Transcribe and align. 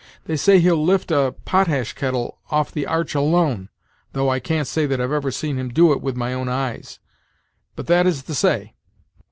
They 0.25 0.35
say 0.35 0.57
he'll 0.59 0.83
lift 0.83 1.11
a 1.11 1.35
potash 1.45 1.93
kettle 1.93 2.39
off 2.49 2.71
the 2.71 2.87
arch 2.87 3.13
alone, 3.13 3.69
though 4.13 4.29
I 4.29 4.39
can't 4.39 4.65
say 4.67 4.87
that 4.87 4.99
I've 4.99 5.11
ever 5.11 5.29
seen 5.29 5.57
him 5.59 5.69
do 5.69 5.91
it 5.91 6.01
with 6.01 6.15
my 6.15 6.33
own 6.33 6.49
eyes; 6.49 6.97
but 7.75 7.85
that 7.85 8.07
is 8.07 8.23
the 8.23 8.33
say. 8.33 8.73